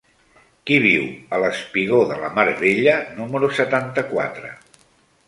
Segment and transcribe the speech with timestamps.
[0.69, 1.03] Qui viu
[1.37, 4.51] al espigó de la Mar Bella número setanta-quatre?